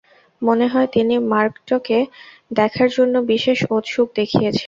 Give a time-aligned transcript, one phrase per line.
[0.41, 1.99] মনে হয়, তিনি মার্গটকে
[2.51, 4.59] দেখার জন্য বিশেষ ঔৎসুক্য দেখিয়েছেন।